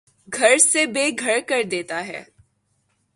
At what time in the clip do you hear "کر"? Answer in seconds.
1.47-1.63